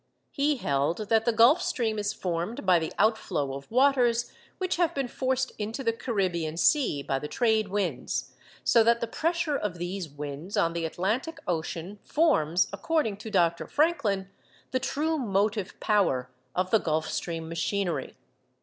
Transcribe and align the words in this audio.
He 0.31 0.57
held 0.57 1.09
that 1.09 1.25
the 1.25 1.31
Gulf 1.31 1.61
Stream 1.61 1.99
is 1.99 2.11
formed 2.11 2.65
by 2.65 2.79
the 2.79 2.91
outflow 2.97 3.53
of 3.53 3.69
waters 3.69 4.31
which 4.57 4.77
have 4.77 4.95
been 4.95 5.07
forced 5.07 5.51
into 5.59 5.83
the 5.83 5.93
Caribbean 5.93 6.57
Sea 6.57 7.03
by 7.03 7.19
the 7.19 7.27
trade 7.27 7.67
winds; 7.67 8.33
so 8.63 8.83
that 8.83 8.99
the 8.99 9.05
pressure 9.05 9.55
of 9.55 9.77
these 9.77 10.09
winds 10.09 10.57
on 10.57 10.73
the 10.73 10.85
Atlantic 10.85 11.37
Ocean 11.45 11.99
forms, 12.03 12.67
according 12.73 13.17
to 13.17 13.29
Dr. 13.29 13.67
Franklin, 13.67 14.27
the 14.71 14.79
true 14.79 15.19
motive 15.19 15.79
power 15.79 16.31
of 16.55 16.71
the 16.71 16.79
Gulf 16.79 17.07
Stream 17.07 17.47
machinery. 17.47 18.17